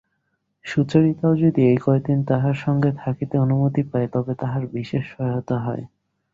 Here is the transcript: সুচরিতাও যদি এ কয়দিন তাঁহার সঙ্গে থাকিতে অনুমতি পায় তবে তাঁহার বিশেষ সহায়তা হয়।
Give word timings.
সুচরিতাও 0.65 1.33
যদি 1.35 1.61
এ 1.65 1.75
কয়দিন 1.81 2.19
তাঁহার 2.23 2.55
সঙ্গে 2.55 2.91
থাকিতে 2.97 3.35
অনুমতি 3.37 3.81
পায় 3.83 4.07
তবে 4.07 4.33
তাঁহার 4.35 4.63
বিশেষ 4.73 5.03
সহায়তা 5.11 5.57
হয়। 5.59 5.83